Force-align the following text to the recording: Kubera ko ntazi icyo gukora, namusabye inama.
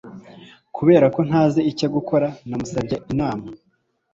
Kubera 0.75 1.05
ko 1.15 1.19
ntazi 1.27 1.59
icyo 1.71 1.87
gukora, 1.95 2.27
namusabye 2.47 2.97
inama. 3.11 3.45